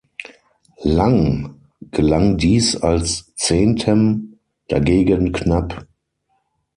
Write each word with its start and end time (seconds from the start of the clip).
Lang 0.83 1.59
gelang 1.91 2.35
dies 2.37 2.75
als 2.75 3.31
Zehntem 3.35 4.39
dagegen 4.67 5.31
knapp. 5.31 5.85